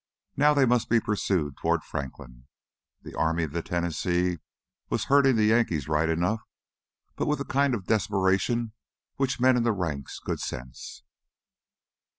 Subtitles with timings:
[0.35, 2.47] Now they must be pursued toward Franklin.
[3.03, 4.39] The Army of the Tennessee
[4.89, 6.41] was herding the Yankees right enough,
[7.15, 8.71] but with a kind of desperation
[9.17, 11.03] which men in the ranks could sense.